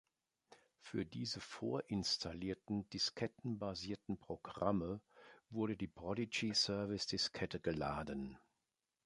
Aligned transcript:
Für 0.79 1.05
diese 1.05 1.39
vorinstallierten 1.39 2.89
diskettenbasierten 2.89 4.17
Programme 4.17 4.99
wurde 5.51 5.77
die 5.77 5.85
Prodigy 5.87 6.55
Service-Diskette 6.55 7.59
geladen. 7.59 8.39